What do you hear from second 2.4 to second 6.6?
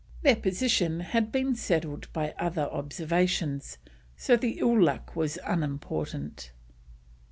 observations, so the ill luck was unimportant.